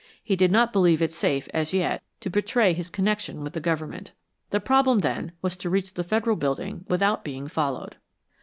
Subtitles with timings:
[0.23, 4.13] He did not believe it safe as yet to betray his connection with the Government.
[4.49, 7.97] The problem then was to reach the Federal Building without being followed.